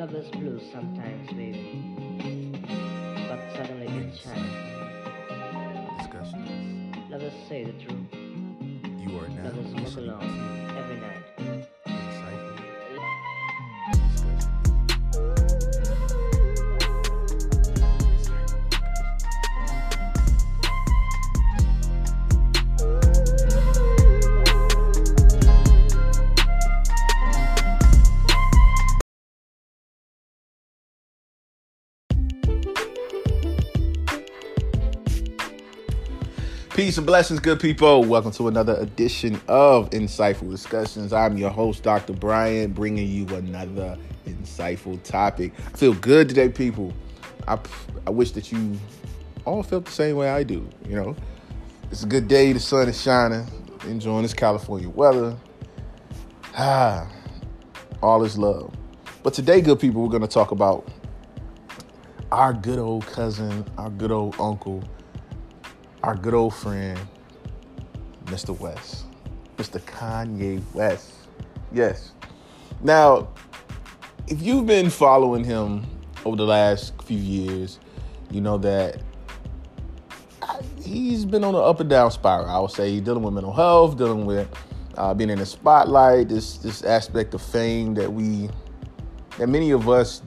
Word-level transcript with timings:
Love 0.00 0.14
is 0.14 0.30
blue 0.30 0.58
sometimes, 0.72 1.28
baby. 1.32 1.94
But 3.28 3.38
suddenly 3.54 3.86
it 3.86 4.16
shines. 4.16 4.56
Discussions. 5.98 6.96
Let 7.10 7.20
us 7.20 7.34
say 7.50 7.64
the 7.64 7.72
truth. 7.72 8.08
You 8.96 9.18
are 9.18 9.28
now 9.28 9.50
us 9.50 9.74
walk 9.74 9.96
alone 9.98 10.74
every 10.78 10.96
night. 10.96 11.29
Peace 36.80 36.96
and 36.96 37.06
blessings, 37.06 37.40
good 37.40 37.60
people. 37.60 38.04
Welcome 38.04 38.30
to 38.32 38.48
another 38.48 38.74
edition 38.76 39.38
of 39.48 39.90
Insightful 39.90 40.50
Discussions. 40.50 41.12
I'm 41.12 41.36
your 41.36 41.50
host, 41.50 41.82
Dr. 41.82 42.14
Brian, 42.14 42.72
bringing 42.72 43.06
you 43.06 43.26
another 43.36 43.98
insightful 44.26 44.98
topic. 45.02 45.52
I 45.74 45.76
feel 45.76 45.92
good 45.92 46.30
today, 46.30 46.48
people. 46.48 46.94
I, 47.46 47.58
I 48.06 48.10
wish 48.10 48.30
that 48.30 48.50
you 48.50 48.78
all 49.44 49.62
felt 49.62 49.84
the 49.84 49.90
same 49.90 50.16
way 50.16 50.30
I 50.30 50.42
do. 50.42 50.66
You 50.88 50.96
know, 50.96 51.16
it's 51.90 52.02
a 52.02 52.06
good 52.06 52.28
day. 52.28 52.50
The 52.54 52.60
sun 52.60 52.88
is 52.88 52.98
shining. 52.98 53.46
Enjoying 53.84 54.22
this 54.22 54.32
California 54.32 54.88
weather. 54.88 55.36
Ah, 56.56 57.06
all 58.02 58.24
is 58.24 58.38
love. 58.38 58.74
But 59.22 59.34
today, 59.34 59.60
good 59.60 59.80
people, 59.80 60.00
we're 60.00 60.08
going 60.08 60.22
to 60.22 60.28
talk 60.28 60.50
about 60.50 60.88
our 62.32 62.54
good 62.54 62.78
old 62.78 63.06
cousin, 63.06 63.66
our 63.76 63.90
good 63.90 64.10
old 64.10 64.40
uncle, 64.40 64.82
our 66.02 66.14
good 66.14 66.34
old 66.34 66.54
friend, 66.54 66.98
Mr. 68.26 68.58
West, 68.58 69.04
Mr. 69.56 69.80
Kanye 69.80 70.62
West. 70.72 71.12
Yes. 71.72 72.12
Now, 72.82 73.28
if 74.26 74.40
you've 74.40 74.66
been 74.66 74.90
following 74.90 75.44
him 75.44 75.84
over 76.24 76.36
the 76.36 76.46
last 76.46 77.00
few 77.02 77.18
years, 77.18 77.78
you 78.30 78.40
know 78.40 78.58
that 78.58 79.02
he's 80.82 81.24
been 81.24 81.44
on 81.44 81.54
an 81.54 81.62
up 81.62 81.80
and 81.80 81.90
down 81.90 82.10
spiral. 82.10 82.48
I 82.48 82.58
would 82.58 82.70
say 82.70 82.90
he's 82.90 83.02
dealing 83.02 83.22
with 83.22 83.34
mental 83.34 83.52
health, 83.52 83.96
dealing 83.96 84.24
with 84.24 84.48
uh, 84.96 85.14
being 85.14 85.30
in 85.30 85.38
the 85.38 85.46
spotlight, 85.46 86.28
this 86.28 86.58
this 86.58 86.82
aspect 86.82 87.34
of 87.34 87.42
fame 87.42 87.94
that 87.94 88.12
we 88.12 88.48
that 89.38 89.48
many 89.48 89.70
of 89.70 89.88
us 89.88 90.22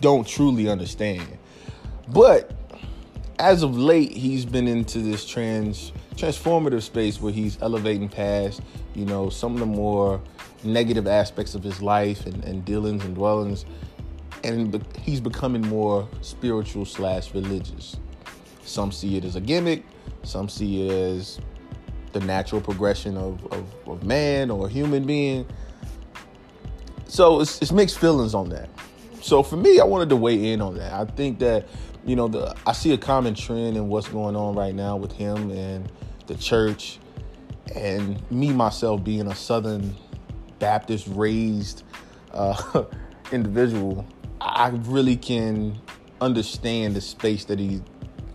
don't 0.00 0.26
truly 0.26 0.68
understand. 0.68 1.26
But 2.08 2.52
as 3.38 3.62
of 3.62 3.76
late, 3.76 4.12
he's 4.12 4.44
been 4.44 4.68
into 4.68 4.98
this 4.98 5.26
trans 5.26 5.92
transformative 6.14 6.82
space 6.82 7.20
where 7.20 7.32
he's 7.32 7.60
elevating 7.60 8.08
past, 8.08 8.60
you 8.94 9.04
know, 9.04 9.28
some 9.28 9.54
of 9.54 9.60
the 9.60 9.66
more 9.66 10.20
negative 10.62 11.06
aspects 11.06 11.54
of 11.54 11.62
his 11.62 11.82
life 11.82 12.26
and, 12.26 12.44
and 12.44 12.64
dealings 12.64 13.04
and 13.04 13.14
dwellings, 13.14 13.64
and 14.44 14.84
he's 15.00 15.20
becoming 15.20 15.62
more 15.62 16.08
spiritual 16.20 16.84
slash 16.84 17.34
religious. 17.34 17.96
Some 18.62 18.92
see 18.92 19.16
it 19.16 19.24
as 19.24 19.36
a 19.36 19.40
gimmick, 19.40 19.84
some 20.22 20.48
see 20.48 20.88
it 20.88 20.92
as 20.92 21.40
the 22.12 22.20
natural 22.20 22.60
progression 22.60 23.16
of, 23.16 23.44
of, 23.52 23.66
of 23.88 24.04
man 24.04 24.50
or 24.50 24.68
human 24.68 25.04
being. 25.04 25.46
So 27.06 27.40
it's, 27.40 27.60
it's 27.60 27.72
mixed 27.72 27.98
feelings 27.98 28.34
on 28.34 28.48
that. 28.50 28.68
So 29.20 29.42
for 29.42 29.56
me, 29.56 29.80
I 29.80 29.84
wanted 29.84 30.08
to 30.10 30.16
weigh 30.16 30.52
in 30.52 30.60
on 30.60 30.76
that. 30.76 30.92
I 30.92 31.04
think 31.04 31.38
that 31.40 31.66
you 32.06 32.16
know 32.16 32.28
the 32.28 32.54
I 32.66 32.72
see 32.72 32.92
a 32.92 32.98
common 32.98 33.34
trend 33.34 33.76
in 33.76 33.88
what's 33.88 34.08
going 34.08 34.36
on 34.36 34.54
right 34.54 34.74
now 34.74 34.96
with 34.96 35.12
him 35.12 35.50
and 35.50 35.90
the 36.26 36.34
church, 36.34 36.98
and 37.74 38.20
me 38.30 38.52
myself 38.52 39.02
being 39.02 39.26
a 39.26 39.34
Southern 39.34 39.94
Baptist 40.58 41.06
raised 41.10 41.82
uh, 42.32 42.84
individual. 43.32 44.06
I 44.40 44.68
really 44.68 45.16
can 45.16 45.80
understand 46.20 46.94
the 46.94 47.00
space 47.00 47.46
that 47.46 47.58
he 47.58 47.80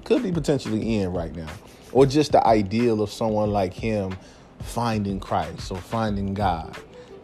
could 0.03 0.23
be 0.23 0.31
potentially 0.31 0.97
in 0.97 1.13
right 1.13 1.35
now, 1.35 1.49
or 1.91 2.05
just 2.05 2.31
the 2.31 2.45
ideal 2.45 3.01
of 3.01 3.11
someone 3.11 3.51
like 3.51 3.73
him 3.73 4.15
finding 4.59 5.19
Christ 5.19 5.71
or 5.71 5.77
finding 5.77 6.33
God. 6.33 6.75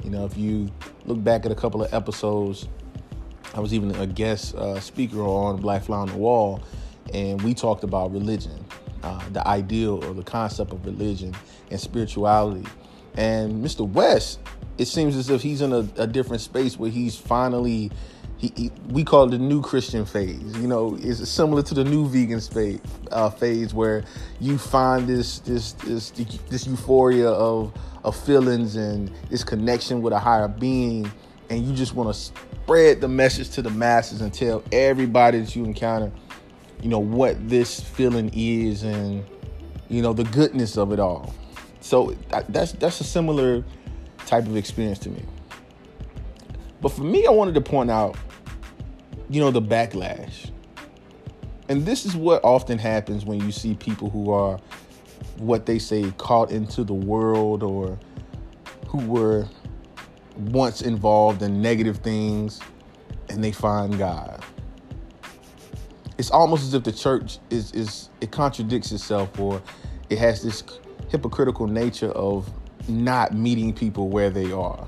You 0.03 0.11
know, 0.11 0.25
if 0.25 0.37
you 0.37 0.69
look 1.05 1.23
back 1.23 1.45
at 1.45 1.51
a 1.51 1.55
couple 1.55 1.83
of 1.83 1.91
episodes 1.93 2.67
I 3.53 3.59
was 3.59 3.73
even 3.73 3.93
a 3.95 4.07
guest 4.07 4.55
uh, 4.55 4.79
speaker 4.79 5.21
on 5.21 5.57
Black 5.57 5.83
Fly 5.83 5.97
on 5.97 6.07
the 6.07 6.17
Wall, 6.17 6.61
and 7.13 7.41
we 7.41 7.53
talked 7.53 7.83
about 7.83 8.11
religion, 8.11 8.63
uh, 9.03 9.21
the 9.29 9.45
ideal 9.47 10.03
or 10.03 10.13
the 10.13 10.23
concept 10.23 10.71
of 10.73 10.85
religion 10.85 11.33
and 11.71 11.79
spirituality. 11.79 12.65
And 13.15 13.63
Mr. 13.63 13.87
West, 13.87 14.39
it 14.77 14.85
seems 14.85 15.15
as 15.15 15.29
if 15.29 15.41
he's 15.41 15.61
in 15.61 15.71
a, 15.71 15.87
a 15.97 16.07
different 16.07 16.41
space 16.41 16.77
where 16.77 16.89
he's 16.89 17.15
finally, 17.15 17.91
he, 18.37 18.51
he- 18.57 18.71
we 18.89 19.05
call 19.05 19.25
it 19.27 19.31
the 19.31 19.37
new 19.37 19.61
Christian 19.61 20.05
phase. 20.05 20.57
You 20.57 20.67
know, 20.67 20.97
it's 20.99 21.29
similar 21.29 21.61
to 21.63 21.73
the 21.73 21.85
new 21.85 22.09
vegan 22.09 22.41
phase, 22.41 22.81
uh, 23.11 23.29
phase 23.29 23.73
where 23.73 24.03
you 24.41 24.57
find 24.57 25.07
this 25.07 25.39
this 25.39 25.73
this 25.73 26.11
this 26.49 26.67
euphoria 26.67 27.29
of 27.29 27.71
of 28.03 28.15
feelings 28.15 28.75
and 28.75 29.09
this 29.29 29.43
connection 29.45 30.01
with 30.01 30.11
a 30.11 30.19
higher 30.19 30.47
being 30.49 31.09
and 31.49 31.65
you 31.65 31.73
just 31.73 31.95
want 31.95 32.13
to 32.13 32.31
spread 32.65 32.99
the 32.99 33.07
message 33.07 33.51
to 33.51 33.61
the 33.61 33.69
masses 33.69 34.21
and 34.21 34.33
tell 34.33 34.63
everybody 34.71 35.39
that 35.39 35.55
you 35.55 35.63
encounter, 35.65 36.11
you 36.81 36.89
know, 36.89 36.97
what 36.97 37.47
this 37.47 37.79
feeling 37.79 38.31
is 38.33 38.81
and 38.81 39.23
you 39.87 40.01
know 40.01 40.13
the 40.13 40.23
goodness 40.23 40.75
of 40.75 40.91
it 40.91 40.99
all. 40.99 41.31
So 41.79 42.15
that's 42.49 42.71
that's 42.71 42.99
a 43.01 43.03
similar 43.03 43.63
type 44.25 44.47
of 44.47 44.57
experience 44.57 44.97
to 44.99 45.09
me. 45.09 45.23
But 46.81 46.89
for 46.89 47.03
me, 47.03 47.27
I 47.27 47.29
wanted 47.29 47.53
to 47.53 47.61
point 47.61 47.91
out, 47.91 48.17
you 49.29 49.39
know, 49.41 49.51
the 49.51 49.61
backlash. 49.61 50.49
And 51.69 51.85
this 51.85 52.03
is 52.03 52.15
what 52.15 52.43
often 52.43 52.79
happens 52.79 53.25
when 53.25 53.41
you 53.41 53.51
see 53.51 53.75
people 53.75 54.09
who 54.09 54.31
are 54.31 54.59
what 55.37 55.67
they 55.67 55.77
say 55.77 56.11
caught 56.17 56.49
into 56.49 56.83
the 56.83 56.95
world 56.95 57.61
or 57.61 57.99
who 58.87 59.05
were 59.05 59.47
once 60.37 60.81
involved 60.81 61.41
in 61.41 61.61
negative 61.61 61.97
things 61.97 62.59
and 63.29 63.43
they 63.43 63.51
find 63.51 63.97
God. 63.97 64.43
It's 66.17 66.31
almost 66.31 66.63
as 66.63 66.73
if 66.73 66.83
the 66.83 66.91
church 66.91 67.39
is 67.49 67.71
is 67.73 68.09
it 68.21 68.31
contradicts 68.31 68.91
itself 68.91 69.37
or 69.39 69.61
it 70.09 70.17
has 70.17 70.43
this 70.43 70.63
hypocritical 71.09 71.67
nature 71.67 72.11
of 72.11 72.49
not 72.87 73.33
meeting 73.33 73.73
people 73.73 74.09
where 74.09 74.29
they 74.29 74.51
are. 74.51 74.87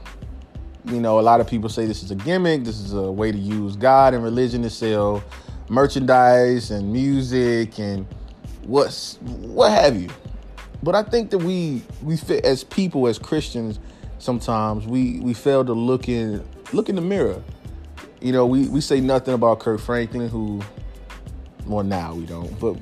You 0.86 1.02
know, 1.02 1.20
a 1.20 1.22
lot 1.22 1.42
of 1.42 1.48
people 1.48 1.70
say 1.70 1.86
this 1.86 2.02
is 2.02 2.12
a 2.12 2.16
gimmick, 2.16 2.64
this 2.64 2.80
is 2.80 2.94
a 2.94 3.12
way 3.12 3.32
to 3.32 3.38
use 3.38 3.76
God 3.76 4.14
and 4.14 4.24
religion 4.24 4.62
to 4.62 4.70
sell 4.70 5.24
merchandise 5.70 6.72
and 6.72 6.94
music 6.94 7.78
and 7.78 8.08
what's 8.64 9.16
what 9.22 9.72
have 9.72 10.00
you. 10.00 10.10
But 10.84 10.96
I 10.96 11.04
think 11.04 11.32
that 11.32 11.40
we 11.40 11.82
we 12.02 12.16
fit 12.16 12.46
as 12.46 12.64
people 12.64 13.08
as 13.08 13.20
Christians 13.20 13.80
sometimes 14.20 14.86
we 14.86 15.20
we 15.20 15.34
fail 15.34 15.64
to 15.66 15.74
look 15.74 16.10
in 16.10 16.44
look 16.74 16.90
in 16.90 16.96
the 16.96 17.02
mirror. 17.02 17.42
You 18.22 18.32
know, 18.32 18.46
we 18.46 18.68
we 18.68 18.82
say 18.82 19.00
nothing 19.00 19.34
about 19.34 19.60
Kirk 19.60 19.80
Franklin 19.80 20.30
who 20.30 20.62
well 21.66 21.84
now 21.84 22.14
we 22.14 22.26
don't, 22.26 22.60
but 22.60 22.78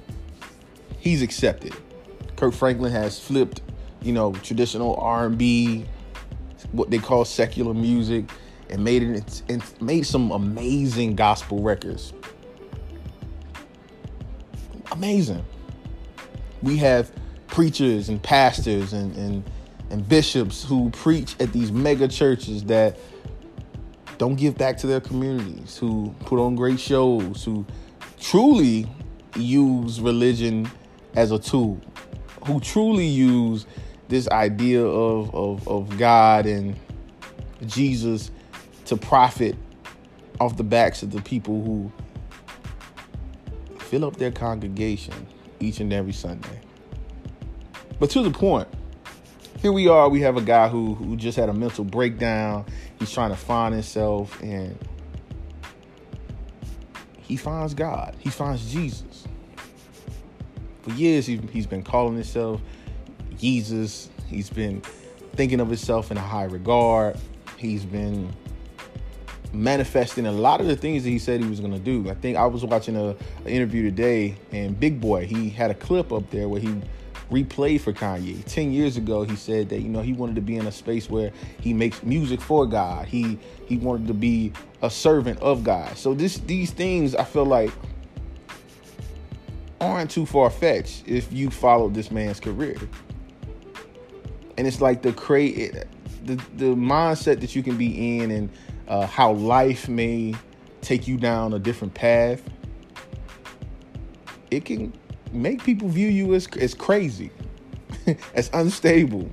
he's 1.00 1.22
accepted. 1.22 1.74
Kirk 2.36 2.54
Franklin 2.54 2.92
has 2.92 3.20
flipped, 3.20 3.62
you 4.02 4.12
know, 4.12 4.34
traditional 4.34 4.96
R&B, 4.98 5.86
what 6.72 6.90
they 6.90 6.98
call 6.98 7.26
secular 7.26 7.74
music 7.74 8.26
and 8.70 8.84
made 8.84 9.04
it 9.04 9.42
and 9.50 9.64
made 9.82 10.06
some 10.06 10.32
amazing 10.32 11.16
gospel 11.16 11.62
records. 11.62 12.14
Amazing. 14.92 15.46
We 16.62 16.78
have 16.78 17.12
preachers 17.48 18.10
and 18.10 18.22
pastors 18.22 18.94
and, 18.94 19.16
and 19.16 19.44
and 19.96 20.10
bishops 20.10 20.62
who 20.62 20.90
preach 20.90 21.38
at 21.40 21.54
these 21.54 21.72
mega 21.72 22.06
churches 22.06 22.66
that 22.66 23.00
don't 24.18 24.36
give 24.36 24.58
back 24.58 24.76
to 24.76 24.88
their 24.88 25.00
communities, 25.00 25.78
who 25.78 26.14
put 26.26 26.38
on 26.38 26.54
great 26.54 26.82
shows, 26.82 27.46
who 27.46 27.66
truly 28.20 28.86
use 29.38 30.02
religion 30.02 30.70
as 31.16 31.32
a 31.32 31.40
tool, 31.40 31.80
who 32.46 32.60
truly 32.60 33.06
use 33.06 33.66
this 34.10 34.28
idea 34.30 34.86
of, 34.86 35.34
of, 35.34 35.66
of 35.66 35.98
God 35.98 36.46
and 36.46 36.76
Jesus 37.66 38.32
to 38.86 38.98
profit 38.98 39.56
off 40.42 40.58
the 40.58 40.64
backs 40.64 41.04
of 41.04 41.12
the 41.12 41.22
people 41.22 41.64
who 41.64 41.90
fill 43.80 44.04
up 44.04 44.18
their 44.18 44.32
congregation 44.32 45.14
each 45.62 45.80
and 45.80 45.94
every 45.94 46.12
Sunday. 46.12 46.60
But 47.98 48.10
to 48.10 48.24
the 48.24 48.32
point, 48.32 48.68
here 49.66 49.72
we 49.72 49.88
are. 49.88 50.08
We 50.10 50.22
have 50.22 50.38
a 50.38 50.44
guy 50.44 50.68
who 50.68 50.94
who 50.94 51.16
just 51.16 51.36
had 51.36 51.50
a 51.50 51.54
mental 51.54 51.84
breakdown. 51.84 52.68
He's 53.00 53.12
trying 53.12 53.32
to 53.32 53.36
find 53.36 53.74
himself, 53.74 54.40
and 54.44 54.78
he 57.18 57.36
finds 57.36 57.74
God. 57.74 58.16
He 58.20 58.30
finds 58.30 58.72
Jesus. 58.72 59.28
For 60.84 60.92
years, 60.92 61.26
he, 61.26 61.38
he's 61.52 61.66
been 61.66 61.82
calling 61.82 62.14
himself 62.14 62.62
Jesus. 63.40 64.12
He's 64.28 64.52
been 64.52 64.84
thinking 65.34 65.60
of 65.60 65.68
himself 65.68 66.12
in 66.12 66.18
a 66.18 66.22
high 66.22 66.44
regard. 66.44 67.18
He's 67.58 67.86
been 67.86 68.32
manifesting 69.52 70.28
a 70.28 70.32
lot 70.32 70.62
of 70.62 70.68
the 70.68 70.76
things 70.76 71.06
that 71.06 71.10
he 71.10 71.18
said 71.18 71.42
he 71.42 71.50
was 71.50 71.60
going 71.60 71.74
to 71.74 71.80
do. 71.80 72.08
I 72.08 72.14
think 72.14 72.38
I 72.38 72.46
was 72.46 72.64
watching 72.64 72.96
a, 72.96 73.16
a, 73.46 73.50
interview 73.50 73.82
today, 73.82 74.38
and 74.52 74.80
Big 74.80 75.02
Boy 75.02 75.26
he 75.26 75.50
had 75.50 75.72
a 75.72 75.76
clip 75.76 76.14
up 76.14 76.30
there 76.30 76.48
where 76.48 76.62
he 76.62 76.80
replayed 77.32 77.82
for 77.82 77.94
Kanye. 77.94 78.44
Ten 78.46 78.72
years 78.72 78.98
ago, 78.98 79.24
he 79.24 79.36
said 79.36 79.70
that 79.70 79.82
you 79.82 79.90
know 79.90 80.02
he 80.02 80.14
wanted 80.14 80.36
to 80.36 80.42
be 80.42 80.58
in 80.58 80.68
a 80.68 80.72
space 80.72 81.10
where 81.10 81.32
he 81.60 81.74
makes 81.74 82.04
music 82.04 82.42
for 82.42 82.66
God. 82.66 83.08
He 83.08 83.40
he 83.66 83.78
wanted 83.78 84.08
to 84.08 84.14
be 84.14 84.52
a 84.82 84.90
servant 84.90 85.40
of 85.40 85.64
God. 85.64 85.98
So 85.98 86.14
this 86.14 86.38
these 86.40 86.72
things 86.72 87.16
I 87.16 87.24
feel 87.24 87.46
like 87.46 87.72
aren't 89.82 90.12
too 90.12 90.26
far 90.26 90.50
fetched 90.50 91.08
if 91.08 91.32
you 91.32 91.50
follow 91.50 91.90
this 91.90 92.12
man's 92.12 92.40
career. 92.40 92.78
And 94.58 94.66
it's 94.68 94.82
like 94.82 95.02
the 95.02 95.14
create 95.14 95.74
the 96.24 96.36
the 96.56 96.76
mindset 96.76 97.42
that 97.42 97.56
you 97.56 97.64
can 97.64 97.78
be 97.78 98.20
in 98.20 98.32
and 98.32 98.50
uh, 98.88 99.06
how 99.06 99.34
life 99.34 99.90
may 99.90 100.36
take 100.82 101.08
you 101.08 101.18
down 101.18 101.54
a 101.54 101.60
different 101.60 101.94
path. 101.94 102.42
It 104.52 104.66
can 104.66 104.94
make 105.36 105.64
people 105.64 105.88
view 105.88 106.08
you 106.08 106.34
as 106.34 106.48
as 106.60 106.74
crazy, 106.74 107.32
as 108.34 108.50
unstable. 108.54 109.30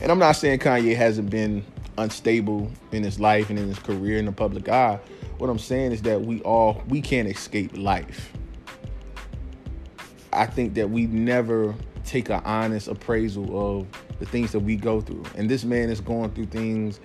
And 0.00 0.12
I'm 0.12 0.18
not 0.18 0.32
saying 0.32 0.60
Kanye 0.60 0.96
hasn't 0.96 1.30
been 1.30 1.64
unstable 1.98 2.70
in 2.92 3.02
his 3.02 3.18
life 3.18 3.50
and 3.50 3.58
in 3.58 3.68
his 3.68 3.78
career 3.78 4.18
in 4.18 4.26
the 4.26 4.32
public 4.32 4.68
eye. 4.68 5.00
What 5.38 5.50
I'm 5.50 5.58
saying 5.58 5.92
is 5.92 6.02
that 6.02 6.22
we 6.22 6.40
all 6.42 6.82
we 6.88 7.00
can't 7.00 7.28
escape 7.28 7.76
life. 7.76 8.32
I 10.32 10.46
think 10.46 10.74
that 10.74 10.90
we 10.90 11.06
never 11.06 11.74
take 12.04 12.28
an 12.30 12.42
honest 12.44 12.88
appraisal 12.88 13.78
of 13.80 13.86
the 14.18 14.26
things 14.26 14.52
that 14.52 14.60
we 14.60 14.76
go 14.76 15.00
through. 15.00 15.24
And 15.36 15.50
this 15.50 15.64
man 15.64 15.90
is 15.90 16.00
going 16.00 16.30
through 16.30 16.46
things 16.46 17.00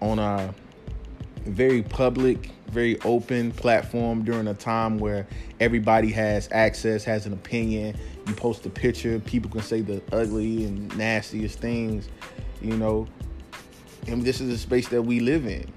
on 0.00 0.18
a 0.18 0.54
very 1.48 1.82
public, 1.82 2.50
very 2.70 3.00
open 3.02 3.52
platform 3.52 4.24
during 4.24 4.46
a 4.48 4.54
time 4.54 4.98
where 4.98 5.26
everybody 5.60 6.10
has 6.12 6.48
access, 6.52 7.04
has 7.04 7.26
an 7.26 7.32
opinion. 7.32 7.96
You 8.26 8.34
post 8.34 8.66
a 8.66 8.70
picture, 8.70 9.18
people 9.20 9.50
can 9.50 9.62
say 9.62 9.80
the 9.80 10.02
ugly 10.12 10.64
and 10.64 10.96
nastiest 10.96 11.58
things, 11.58 12.08
you 12.60 12.76
know. 12.76 13.06
And 14.06 14.22
this 14.22 14.40
is 14.40 14.50
a 14.50 14.58
space 14.58 14.88
that 14.88 15.02
we 15.02 15.20
live 15.20 15.46
in. 15.46 15.70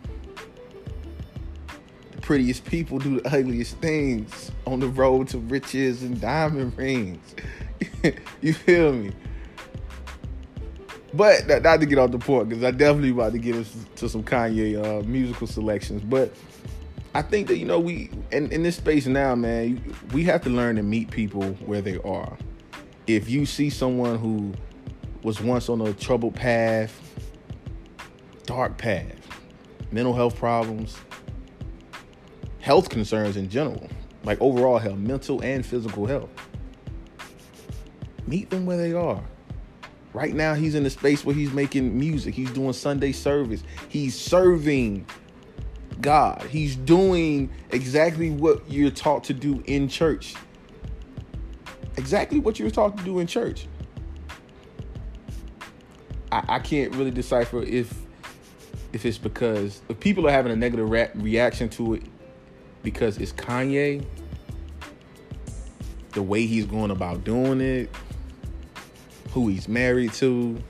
The 2.11 2.21
prettiest 2.21 2.65
people 2.65 2.99
do 2.99 3.19
the 3.19 3.35
ugliest 3.35 3.77
things 3.77 4.51
on 4.65 4.79
the 4.79 4.87
road 4.87 5.29
to 5.29 5.39
riches 5.39 6.03
and 6.03 6.19
diamond 6.19 6.77
rings. 6.77 7.35
you 8.41 8.53
feel 8.53 8.93
me? 8.93 9.11
But 11.13 11.63
not 11.63 11.81
to 11.81 11.85
get 11.85 11.97
off 11.97 12.11
the 12.11 12.19
point, 12.19 12.49
because 12.49 12.63
I 12.63 12.71
definitely 12.71 13.09
about 13.09 13.33
to 13.33 13.39
get 13.39 13.55
into 13.55 14.07
some 14.07 14.23
Kanye 14.23 14.81
uh, 14.81 15.03
musical 15.05 15.45
selections. 15.45 16.01
But 16.03 16.33
I 17.13 17.21
think 17.21 17.47
that 17.47 17.57
you 17.57 17.65
know 17.65 17.79
we 17.79 18.09
in, 18.31 18.51
in 18.51 18.63
this 18.63 18.77
space 18.77 19.05
now, 19.07 19.35
man, 19.35 19.93
we 20.13 20.23
have 20.23 20.41
to 20.43 20.49
learn 20.49 20.77
to 20.77 20.83
meet 20.83 21.11
people 21.11 21.43
where 21.65 21.81
they 21.81 21.97
are. 21.99 22.37
If 23.07 23.29
you 23.29 23.45
see 23.45 23.69
someone 23.69 24.19
who 24.19 24.53
was 25.21 25.41
once 25.41 25.67
on 25.67 25.81
a 25.81 25.93
troubled 25.93 26.35
path, 26.35 26.97
dark 28.45 28.77
path, 28.77 29.15
mental 29.91 30.13
health 30.13 30.37
problems, 30.37 30.97
health 32.61 32.89
concerns 32.89 33.35
in 33.35 33.49
general, 33.49 33.89
like 34.23 34.39
overall 34.39 34.77
health, 34.77 34.97
mental 34.97 35.41
and 35.41 35.65
physical 35.65 36.05
health, 36.05 36.29
meet 38.27 38.49
them 38.49 38.65
where 38.65 38.77
they 38.77 38.93
are. 38.93 39.21
Right 40.13 40.33
now, 40.33 40.53
he's 40.53 40.75
in 40.75 40.85
a 40.85 40.89
space 40.89 41.23
where 41.23 41.35
he's 41.35 41.53
making 41.53 41.97
music. 41.97 42.35
He's 42.35 42.51
doing 42.51 42.73
Sunday 42.73 43.13
service. 43.13 43.63
He's 43.87 44.19
serving 44.19 45.05
God. 46.01 46.43
He's 46.49 46.75
doing 46.75 47.49
exactly 47.69 48.29
what 48.29 48.69
you're 48.69 48.91
taught 48.91 49.23
to 49.25 49.33
do 49.33 49.63
in 49.65 49.87
church. 49.87 50.35
Exactly 51.97 52.39
what 52.39 52.59
you're 52.59 52.69
taught 52.69 52.97
to 52.97 53.03
do 53.03 53.19
in 53.19 53.27
church. 53.27 53.67
I, 56.31 56.43
I 56.47 56.59
can't 56.59 56.93
really 56.95 57.11
decipher 57.11 57.61
if 57.61 57.93
if 58.93 59.05
it's 59.05 59.17
because 59.17 59.81
if 59.87 59.99
people 59.99 60.27
are 60.27 60.31
having 60.31 60.51
a 60.51 60.55
negative 60.55 60.89
re- 60.89 61.09
reaction 61.15 61.69
to 61.69 61.93
it 61.93 62.03
because 62.83 63.17
it's 63.17 63.31
Kanye, 63.31 64.03
the 66.11 66.21
way 66.21 66.45
he's 66.45 66.65
going 66.65 66.91
about 66.91 67.23
doing 67.23 67.61
it, 67.61 67.89
who 69.31 69.47
he's 69.47 69.67
married 69.67 70.13
to. 70.13 70.61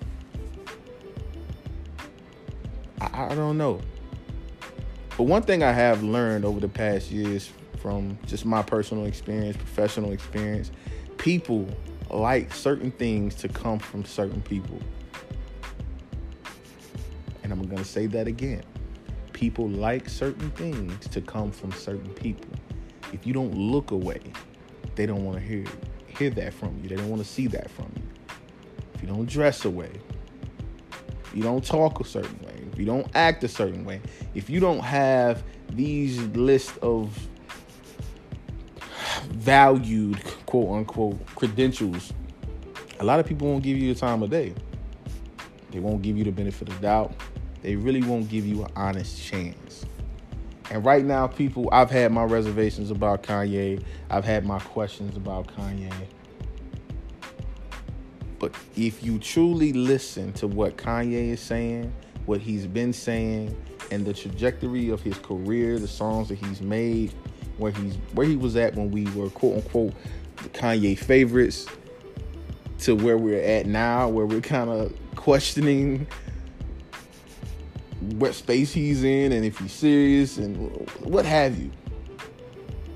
I, 2.99 3.31
I 3.31 3.35
don't 3.35 3.57
know. 3.57 3.81
But 5.17 5.23
one 5.23 5.41
thing 5.41 5.63
I 5.63 5.71
have 5.71 6.03
learned 6.03 6.45
over 6.45 6.59
the 6.59 6.69
past 6.69 7.11
years 7.11 7.51
from 7.79 8.17
just 8.27 8.45
my 8.45 8.61
personal 8.61 9.05
experience, 9.05 9.57
professional 9.57 10.11
experience, 10.11 10.71
people 11.17 11.67
like 12.09 12.53
certain 12.53 12.91
things 12.91 13.35
to 13.35 13.47
come 13.47 13.79
from 13.79 14.05
certain 14.05 14.41
people. 14.41 14.79
And 17.43 17.51
I'm 17.51 17.63
going 17.63 17.77
to 17.77 17.85
say 17.85 18.05
that 18.07 18.27
again. 18.27 18.63
People 19.33 19.69
like 19.69 20.07
certain 20.07 20.51
things 20.51 21.07
to 21.07 21.21
come 21.21 21.51
from 21.51 21.71
certain 21.71 22.13
people. 22.13 22.51
If 23.11 23.25
you 23.25 23.33
don't 23.33 23.55
look 23.55 23.91
away, 23.91 24.21
they 24.95 25.05
don't 25.05 25.25
want 25.25 25.39
to 25.39 25.43
hear 25.43 25.65
hear 26.05 26.29
that 26.29 26.53
from 26.53 26.79
you. 26.83 26.89
They 26.89 26.95
don't 26.95 27.09
want 27.09 27.23
to 27.23 27.27
see 27.27 27.47
that 27.47 27.69
from 27.71 27.91
you 27.95 28.10
you 29.01 29.07
don't 29.07 29.27
dress 29.27 29.65
a 29.65 29.69
way, 29.69 29.91
if 31.25 31.35
you 31.35 31.43
don't 31.43 31.63
talk 31.63 31.99
a 31.99 32.03
certain 32.03 32.39
way, 32.45 32.53
if 32.71 32.79
you 32.79 32.85
don't 32.85 33.07
act 33.15 33.43
a 33.43 33.47
certain 33.47 33.85
way, 33.85 34.01
if 34.35 34.49
you 34.49 34.59
don't 34.59 34.81
have 34.81 35.43
these 35.69 36.19
list 36.35 36.77
of 36.79 37.27
valued 39.29 40.21
quote 40.45 40.77
unquote 40.77 41.25
credentials, 41.35 42.13
a 42.99 43.05
lot 43.05 43.19
of 43.19 43.25
people 43.25 43.47
won't 43.47 43.63
give 43.63 43.77
you 43.77 43.93
the 43.93 43.99
time 43.99 44.21
of 44.23 44.29
day. 44.29 44.53
They 45.71 45.79
won't 45.79 46.01
give 46.01 46.17
you 46.17 46.23
the 46.23 46.31
benefit 46.31 46.69
of 46.69 46.81
doubt. 46.81 47.13
They 47.61 47.75
really 47.75 48.03
won't 48.03 48.29
give 48.29 48.45
you 48.45 48.63
an 48.63 48.71
honest 48.75 49.21
chance. 49.23 49.85
And 50.69 50.85
right 50.85 51.03
now, 51.03 51.27
people, 51.27 51.69
I've 51.71 51.89
had 51.89 52.11
my 52.11 52.23
reservations 52.23 52.91
about 52.91 53.23
Kanye. 53.23 53.83
I've 54.09 54.25
had 54.25 54.45
my 54.45 54.59
questions 54.59 55.17
about 55.17 55.47
Kanye. 55.47 55.91
But 58.41 58.55
if 58.75 59.03
you 59.03 59.19
truly 59.19 59.71
listen 59.71 60.33
to 60.33 60.47
what 60.47 60.75
Kanye 60.75 61.29
is 61.29 61.39
saying, 61.39 61.93
what 62.25 62.41
he's 62.41 62.65
been 62.65 62.91
saying, 62.91 63.55
and 63.91 64.03
the 64.03 64.13
trajectory 64.13 64.89
of 64.89 64.99
his 64.99 65.15
career, 65.19 65.77
the 65.77 65.87
songs 65.87 66.29
that 66.29 66.39
he's 66.39 66.59
made, 66.59 67.13
where 67.57 67.71
he's 67.71 67.97
where 68.13 68.25
he 68.25 68.35
was 68.35 68.55
at 68.55 68.73
when 68.73 68.89
we 68.89 69.05
were 69.11 69.29
quote 69.29 69.57
unquote 69.57 69.93
Kanye 70.53 70.97
favorites, 70.97 71.67
to 72.79 72.95
where 72.95 73.15
we're 73.15 73.43
at 73.43 73.67
now, 73.67 74.09
where 74.09 74.25
we're 74.25 74.41
kind 74.41 74.71
of 74.71 74.91
questioning 75.15 76.07
what 78.15 78.33
space 78.33 78.73
he's 78.73 79.03
in 79.03 79.33
and 79.33 79.45
if 79.45 79.59
he's 79.59 79.71
serious 79.71 80.39
and 80.39 80.89
what 81.01 81.25
have 81.25 81.59
you. 81.59 81.69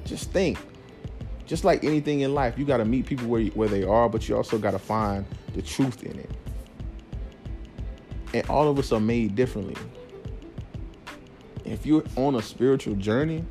Just 0.06 0.32
think 0.32 0.58
just 1.46 1.64
like 1.64 1.84
anything 1.84 2.22
in 2.22 2.34
life, 2.34 2.58
you 2.58 2.66
got 2.66 2.78
to 2.78 2.86
meet 2.86 3.06
people 3.06 3.28
where 3.28 3.44
where 3.48 3.68
they 3.68 3.84
are, 3.84 4.10
but 4.10 4.28
you 4.28 4.36
also 4.36 4.58
got 4.58 4.72
to 4.72 4.80
find 4.80 5.26
the 5.54 5.62
truth 5.62 6.04
in 6.04 6.20
it. 6.20 6.32
And 8.34 8.50
all 8.50 8.68
of 8.68 8.80
us 8.80 8.92
are 8.92 9.00
made 9.00 9.36
differently. 9.36 9.76
If 11.64 11.86
you're 11.86 12.04
on 12.16 12.36
a 12.36 12.42
spiritual 12.42 12.96
journey, 12.96 13.46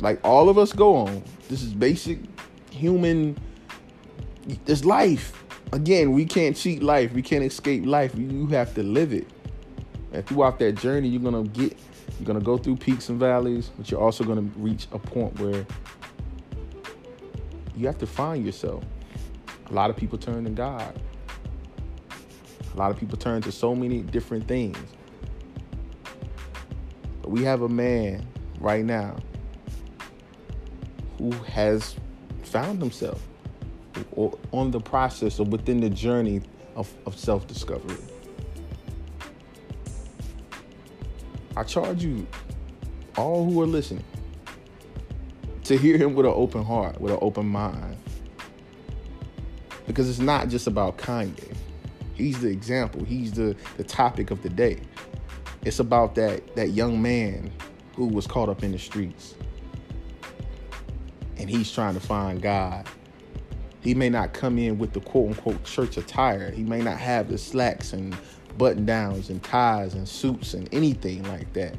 like 0.00 0.20
all 0.24 0.48
of 0.48 0.58
us 0.58 0.72
go 0.72 0.96
on, 0.96 1.22
this 1.48 1.62
is 1.62 1.74
basic 1.74 2.18
human. 2.70 3.36
This 4.64 4.84
life. 4.84 5.36
Again, 5.72 6.12
we 6.12 6.24
can't 6.24 6.56
cheat 6.56 6.82
life. 6.82 7.12
We 7.12 7.22
can't 7.22 7.44
escape 7.44 7.86
life. 7.86 8.12
You 8.16 8.46
have 8.48 8.74
to 8.74 8.82
live 8.82 9.12
it. 9.12 9.28
And 10.12 10.26
throughout 10.26 10.58
that 10.58 10.72
journey, 10.72 11.08
you're 11.08 11.22
gonna 11.22 11.44
get, 11.48 11.76
you're 12.18 12.26
gonna 12.26 12.40
go 12.40 12.58
through 12.58 12.76
peaks 12.76 13.08
and 13.08 13.20
valleys, 13.20 13.70
but 13.76 13.90
you're 13.90 14.00
also 14.00 14.24
gonna 14.24 14.48
reach 14.56 14.88
a 14.92 14.98
point 14.98 15.38
where 15.38 15.64
you 17.80 17.86
have 17.86 17.98
to 17.98 18.06
find 18.06 18.44
yourself. 18.44 18.84
A 19.70 19.72
lot 19.72 19.88
of 19.88 19.96
people 19.96 20.18
turn 20.18 20.44
to 20.44 20.50
God. 20.50 21.00
A 22.74 22.76
lot 22.76 22.90
of 22.90 22.98
people 22.98 23.16
turn 23.16 23.40
to 23.42 23.50
so 23.50 23.74
many 23.74 24.02
different 24.02 24.46
things. 24.46 24.76
But 27.22 27.30
we 27.30 27.42
have 27.44 27.62
a 27.62 27.68
man 27.68 28.26
right 28.58 28.84
now 28.84 29.16
who 31.16 31.30
has 31.30 31.96
found 32.42 32.80
himself 32.82 33.26
or 34.12 34.38
on 34.52 34.70
the 34.70 34.80
process 34.80 35.40
or 35.40 35.46
within 35.46 35.80
the 35.80 35.90
journey 35.90 36.42
of, 36.76 36.92
of 37.06 37.18
self 37.18 37.46
discovery. 37.46 37.96
I 41.56 41.62
charge 41.62 42.04
you, 42.04 42.26
all 43.16 43.44
who 43.44 43.60
are 43.62 43.66
listening, 43.66 44.04
to 45.70 45.78
hear 45.78 45.96
him 45.96 46.16
with 46.16 46.26
an 46.26 46.32
open 46.34 46.64
heart, 46.64 47.00
with 47.00 47.12
an 47.12 47.18
open 47.22 47.46
mind. 47.46 47.96
Because 49.86 50.10
it's 50.10 50.18
not 50.18 50.48
just 50.48 50.66
about 50.66 50.98
Kanye. 50.98 51.54
He's 52.12 52.40
the 52.40 52.48
example. 52.48 53.04
He's 53.04 53.30
the, 53.30 53.54
the 53.76 53.84
topic 53.84 54.32
of 54.32 54.42
the 54.42 54.48
day. 54.48 54.80
It's 55.64 55.78
about 55.78 56.16
that 56.16 56.56
that 56.56 56.70
young 56.70 57.00
man 57.00 57.52
who 57.94 58.06
was 58.06 58.26
caught 58.26 58.48
up 58.48 58.64
in 58.64 58.72
the 58.72 58.80
streets. 58.80 59.36
And 61.36 61.48
he's 61.48 61.70
trying 61.70 61.94
to 61.94 62.00
find 62.00 62.42
God. 62.42 62.88
He 63.80 63.94
may 63.94 64.08
not 64.08 64.32
come 64.32 64.58
in 64.58 64.76
with 64.76 64.92
the 64.92 65.00
quote 65.00 65.28
unquote 65.28 65.62
church 65.62 65.96
attire. 65.96 66.50
He 66.50 66.64
may 66.64 66.80
not 66.80 66.98
have 66.98 67.28
the 67.28 67.38
slacks 67.38 67.92
and 67.92 68.16
button 68.58 68.86
downs 68.86 69.30
and 69.30 69.40
ties 69.40 69.94
and 69.94 70.08
suits 70.08 70.52
and 70.52 70.68
anything 70.72 71.22
like 71.28 71.52
that. 71.52 71.76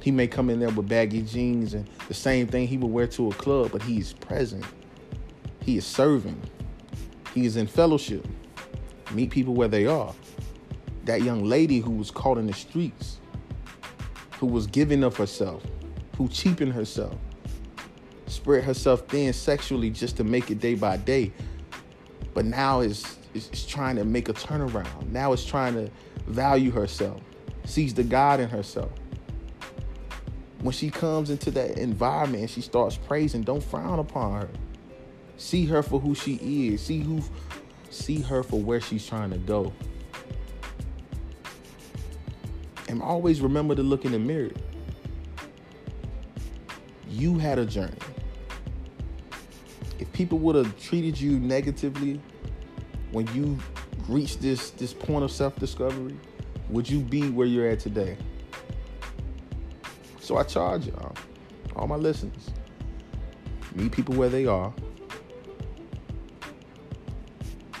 He 0.00 0.10
may 0.10 0.26
come 0.26 0.48
in 0.50 0.60
there 0.60 0.70
with 0.70 0.88
baggy 0.88 1.22
jeans 1.22 1.74
and 1.74 1.88
the 2.08 2.14
same 2.14 2.46
thing 2.46 2.66
he 2.66 2.78
would 2.78 2.90
wear 2.90 3.06
to 3.08 3.28
a 3.28 3.34
club, 3.34 3.72
but 3.72 3.82
he 3.82 3.98
is 3.98 4.12
present. 4.14 4.64
He 5.62 5.76
is 5.76 5.84
serving. 5.84 6.40
He 7.34 7.46
is 7.46 7.56
in 7.56 7.66
fellowship. 7.66 8.26
Meet 9.12 9.30
people 9.30 9.54
where 9.54 9.68
they 9.68 9.86
are. 9.86 10.14
That 11.04 11.22
young 11.22 11.44
lady 11.44 11.80
who 11.80 11.90
was 11.90 12.10
caught 12.10 12.38
in 12.38 12.46
the 12.46 12.52
streets, 12.52 13.20
who 14.38 14.46
was 14.46 14.66
giving 14.66 15.04
of 15.04 15.16
herself, 15.16 15.62
who 16.16 16.28
cheapened 16.28 16.72
herself, 16.72 17.14
spread 18.26 18.64
herself 18.64 19.06
thin 19.08 19.32
sexually 19.32 19.90
just 19.90 20.16
to 20.16 20.24
make 20.24 20.50
it 20.50 20.60
day 20.60 20.74
by 20.74 20.96
day, 20.96 21.32
but 22.32 22.44
now 22.44 22.80
is 22.80 23.18
is, 23.34 23.66
trying 23.66 23.96
to 23.96 24.04
make 24.04 24.28
a 24.28 24.32
turnaround. 24.32 25.08
Now 25.10 25.32
is 25.32 25.44
trying 25.44 25.74
to 25.74 25.90
value 26.26 26.70
herself, 26.70 27.20
sees 27.64 27.94
the 27.94 28.02
God 28.02 28.40
in 28.40 28.48
herself. 28.48 28.90
When 30.62 30.72
she 30.72 30.90
comes 30.90 31.30
into 31.30 31.50
that 31.52 31.78
environment 31.78 32.42
and 32.42 32.50
she 32.50 32.60
starts 32.60 32.96
praising, 32.96 33.42
don't 33.42 33.62
frown 33.62 33.98
upon 33.98 34.42
her. 34.42 34.48
See 35.36 35.64
her 35.66 35.82
for 35.82 35.98
who 35.98 36.14
she 36.14 36.34
is. 36.34 36.82
See 36.82 37.00
who 37.00 37.22
see 37.88 38.20
her 38.20 38.42
for 38.42 38.60
where 38.60 38.80
she's 38.80 39.06
trying 39.06 39.30
to 39.30 39.38
go. 39.38 39.72
And 42.88 43.00
always 43.00 43.40
remember 43.40 43.74
to 43.74 43.82
look 43.82 44.04
in 44.04 44.12
the 44.12 44.18
mirror. 44.18 44.50
You 47.08 47.38
had 47.38 47.58
a 47.58 47.64
journey. 47.64 47.96
If 49.98 50.12
people 50.12 50.38
would 50.40 50.56
have 50.56 50.78
treated 50.78 51.18
you 51.18 51.38
negatively 51.38 52.20
when 53.12 53.26
you 53.34 53.58
reached 54.08 54.42
this 54.42 54.70
this 54.70 54.92
point 54.92 55.24
of 55.24 55.30
self-discovery, 55.30 56.16
would 56.68 56.88
you 56.88 57.00
be 57.00 57.30
where 57.30 57.46
you're 57.46 57.66
at 57.66 57.80
today? 57.80 58.18
So 60.30 60.36
I 60.36 60.44
charge 60.44 60.86
y'all, 60.86 61.12
all 61.74 61.88
my 61.88 61.96
listeners, 61.96 62.50
meet 63.74 63.90
people 63.90 64.14
where 64.14 64.28
they 64.28 64.46
are. 64.46 64.72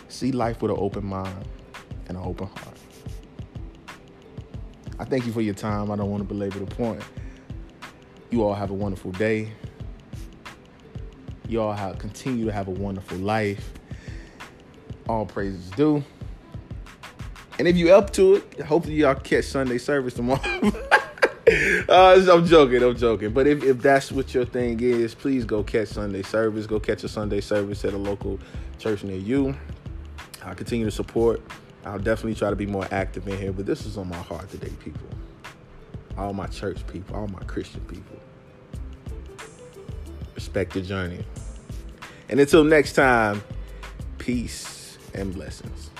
See 0.08 0.32
life 0.32 0.60
with 0.60 0.72
an 0.72 0.76
open 0.80 1.06
mind 1.06 1.48
and 2.08 2.18
an 2.18 2.24
open 2.24 2.48
heart. 2.48 2.76
I 4.98 5.04
thank 5.04 5.26
you 5.26 5.32
for 5.32 5.42
your 5.42 5.54
time. 5.54 5.92
I 5.92 5.96
don't 5.96 6.10
want 6.10 6.22
to 6.22 6.24
belabor 6.24 6.58
the 6.58 6.66
point. 6.66 7.00
You 8.30 8.42
all 8.42 8.54
have 8.54 8.70
a 8.70 8.74
wonderful 8.74 9.12
day. 9.12 9.52
You 11.48 11.60
all 11.60 11.72
have 11.72 11.98
continue 11.98 12.46
to 12.46 12.52
have 12.52 12.66
a 12.66 12.72
wonderful 12.72 13.18
life. 13.18 13.70
All 15.08 15.24
praises 15.24 15.70
due. 15.70 16.02
And 17.60 17.68
if 17.68 17.76
you 17.76 17.94
up 17.94 18.12
to 18.14 18.34
it, 18.34 18.60
hopefully 18.62 18.96
y'all 18.96 19.14
catch 19.14 19.44
Sunday 19.44 19.78
service 19.78 20.14
tomorrow. 20.14 20.72
uh, 21.90 22.32
I'm 22.32 22.46
joking, 22.46 22.82
I'm 22.82 22.96
joking. 22.96 23.32
But 23.32 23.46
if, 23.46 23.64
if 23.64 23.82
that's 23.82 24.12
what 24.12 24.32
your 24.32 24.44
thing 24.44 24.80
is, 24.80 25.14
please 25.14 25.44
go 25.44 25.64
catch 25.64 25.88
Sunday 25.88 26.22
service. 26.22 26.66
Go 26.66 26.78
catch 26.78 27.02
a 27.02 27.08
Sunday 27.08 27.40
service 27.40 27.84
at 27.84 27.92
a 27.92 27.98
local 27.98 28.38
church 28.78 29.02
near 29.02 29.16
you. 29.16 29.56
I'll 30.44 30.54
continue 30.54 30.84
to 30.84 30.92
support. 30.92 31.42
I'll 31.84 31.98
definitely 31.98 32.36
try 32.36 32.50
to 32.50 32.56
be 32.56 32.66
more 32.66 32.86
active 32.92 33.26
in 33.26 33.36
here. 33.36 33.52
But 33.52 33.66
this 33.66 33.86
is 33.86 33.98
on 33.98 34.08
my 34.08 34.16
heart 34.16 34.48
today, 34.50 34.72
people. 34.78 35.08
All 36.16 36.32
my 36.32 36.46
church 36.46 36.86
people, 36.86 37.16
all 37.16 37.28
my 37.28 37.40
Christian 37.40 37.80
people. 37.82 38.18
Respect 40.34 40.74
the 40.74 40.82
journey. 40.82 41.24
And 42.28 42.38
until 42.38 42.62
next 42.62 42.92
time, 42.92 43.42
peace 44.18 44.96
and 45.12 45.34
blessings. 45.34 45.90